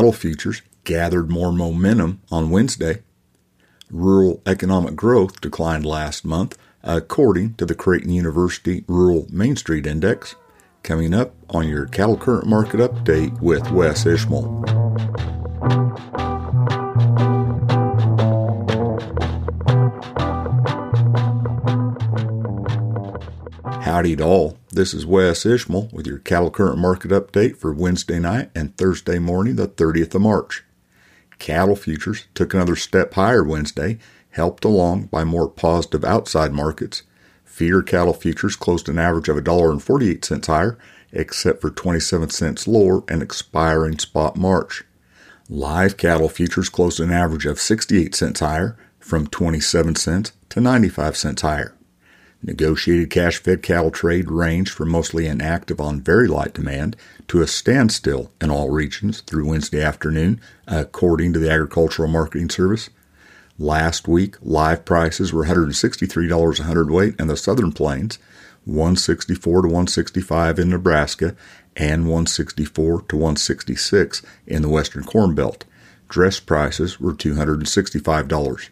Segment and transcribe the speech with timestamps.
[0.00, 3.02] Cattle futures gathered more momentum on Wednesday.
[3.90, 10.36] Rural economic growth declined last month, according to the Creighton University Rural Main Street Index.
[10.82, 14.79] Coming up on your cattle current market update with Wes Ishmael.
[23.64, 24.58] Howdy to all.
[24.70, 29.18] This is Wes Ishmael with your cattle current market update for Wednesday night and Thursday
[29.18, 30.64] morning, the 30th of March.
[31.38, 33.98] Cattle futures took another step higher Wednesday,
[34.30, 37.02] helped along by more positive outside markets.
[37.44, 40.78] Feeder cattle futures closed an average of $1.48 higher,
[41.12, 44.84] except for 27 cents lower and expiring spot March.
[45.50, 51.16] Live cattle futures closed an average of 68 cents higher, from 27 cents to 95
[51.16, 51.74] cents higher.
[52.42, 56.96] Negotiated cash fed cattle trade ranged from mostly inactive on very light demand
[57.28, 62.88] to a standstill in all regions through Wednesday afternoon, according to the Agricultural Marketing Service.
[63.58, 68.18] Last week, live prices were $163 a hundredweight in the Southern Plains,
[68.64, 71.36] 164 to 165 in Nebraska,
[71.76, 75.64] and 164 to 166 in the Western Corn Belt.
[76.08, 78.70] Dress prices were $265.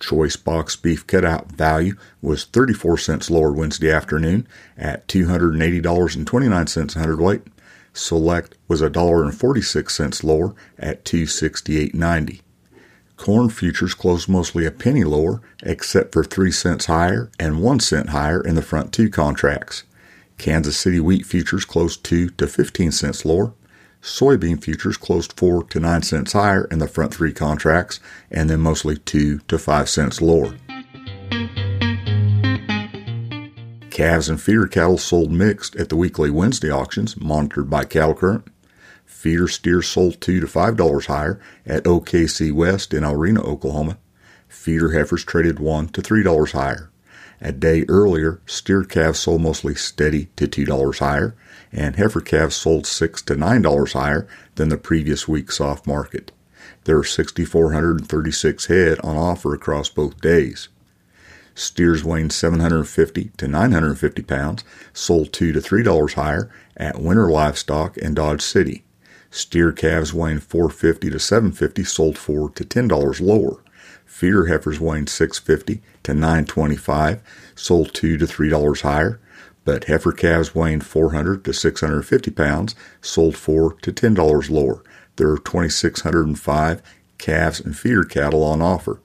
[0.00, 7.42] Choice box beef cutout value was 34 cents lower Wednesday afternoon at $280.29 a hundredweight.
[7.92, 12.40] Select was $1.46 lower at 268.90.
[13.16, 18.08] Corn futures closed mostly a penny lower, except for 3 cents higher and 1 cent
[18.08, 19.82] higher in the front two contracts.
[20.38, 23.52] Kansas City wheat futures closed 2 to 15 cents lower.
[24.02, 28.60] Soybean futures closed 4 to 9 cents higher in the front three contracts and then
[28.60, 30.54] mostly 2 to 5 cents lower.
[33.90, 38.46] Calves and feeder cattle sold mixed at the weekly Wednesday auctions monitored by Cattle Current.
[39.04, 43.98] Feeder steers sold 2 to $5 higher at OKC West in El Reno, Oklahoma.
[44.48, 46.90] Feeder heifers traded 1 to $3 higher.
[47.42, 51.34] A day earlier, steer calves sold mostly steady to $2 higher,
[51.72, 56.32] and heifer calves sold 6 to $9 higher than the previous week's soft market.
[56.84, 60.68] There are 6,436 head on offer across both days.
[61.54, 68.14] Steers weighing 750 to 950 pounds sold 2 to $3 higher at Winter Livestock in
[68.14, 68.84] Dodge City.
[69.30, 73.62] Steer calves weighing 450 to 750 sold 4 to $10 lower.
[74.10, 77.22] Feeder heifers weighing 650 to 925
[77.54, 79.20] sold 2 to $3 higher,
[79.64, 84.82] but heifer calves weighing 400 to 650 pounds sold 4 to $10 lower.
[85.16, 86.82] There are 2,605
[87.18, 89.00] calves and feeder cattle on offer.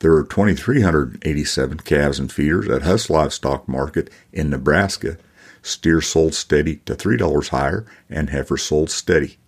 [0.00, 5.16] There are 2,387 calves and feeders at Huss Livestock Market in Nebraska
[5.62, 9.38] Steers sold steady to $3 higher, and heifers sold steady.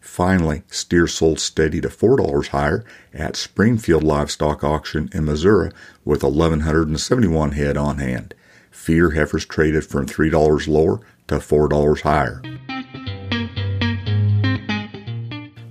[0.00, 5.70] Finally, steers sold steady to $4 higher at Springfield Livestock Auction in Missouri
[6.04, 8.34] with 1,171 head on hand.
[8.70, 12.42] Feeder heifers traded from $3 lower to $4 higher.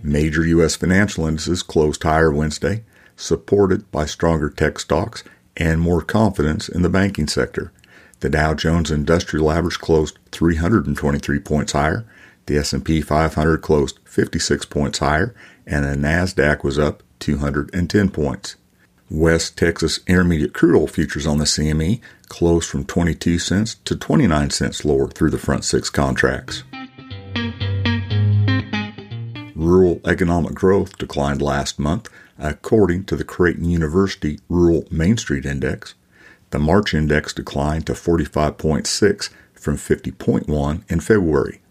[0.03, 0.75] Major U.S.
[0.75, 2.83] financial indices closed higher Wednesday,
[3.15, 5.23] supported by stronger tech stocks
[5.57, 7.71] and more confidence in the banking sector.
[8.21, 12.05] The Dow Jones Industrial Average closed 323 points higher.
[12.49, 15.35] The S&P 500 closed 56 points higher,
[15.67, 18.55] and the Nasdaq was up 210 points.
[19.07, 24.49] West Texas Intermediate crude oil futures on the CME closed from 22 cents to 29
[24.49, 26.63] cents lower through the front six contracts.
[29.53, 32.09] Rural economic growth declined last month,
[32.39, 35.93] according to the Creighton University Rural Main Street Index.
[36.49, 41.61] The March index declined to 45.6 from 50.1 in February.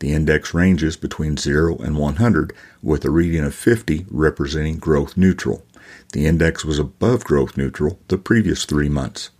[0.00, 5.64] The index ranges between 0 and 100, with a reading of 50 representing growth neutral.
[6.12, 9.30] The index was above growth neutral the previous three months.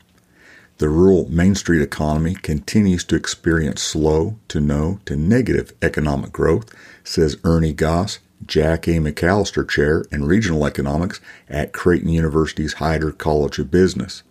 [0.77, 6.75] The rural Main Street economy continues to experience slow to no to negative economic growth,
[7.05, 8.93] says Ernie Goss, Jack A.
[8.93, 14.23] MacAllister Chair in Regional Economics at Creighton University's Heider College of Business.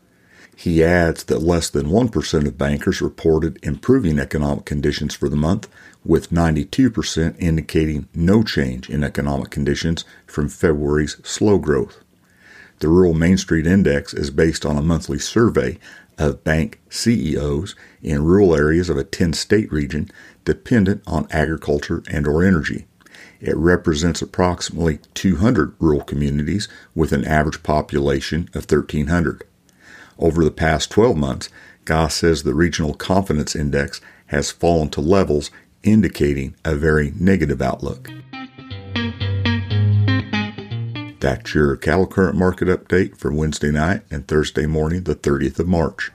[0.60, 5.70] He adds that less than 1% of bankers reported improving economic conditions for the month,
[6.04, 12.04] with 92% indicating no change in economic conditions from February's slow growth.
[12.80, 15.80] The Rural Main Street Index is based on a monthly survey
[16.18, 17.74] of bank CEOs
[18.04, 20.12] in rural areas of a 10 state region
[20.44, 22.86] dependent on agriculture and or energy.
[23.40, 29.46] It represents approximately 200 rural communities with an average population of 1300.
[30.20, 31.50] Over the past 12 months,
[31.86, 35.50] Goss says the regional confidence index has fallen to levels
[35.82, 38.12] indicating a very negative outlook.
[41.22, 45.68] That's your cattle current market update for Wednesday night and Thursday morning, the 30th of
[45.68, 46.12] March.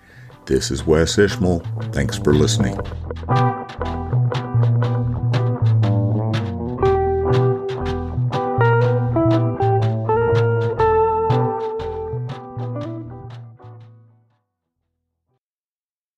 [0.46, 1.60] This is Wes Ishmael.
[1.92, 2.78] Thanks for listening.